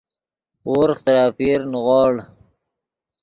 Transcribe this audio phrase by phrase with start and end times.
[0.71, 2.13] ورغ ترے اپیر نیغوڑ